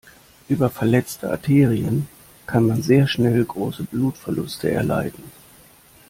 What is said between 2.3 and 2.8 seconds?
kann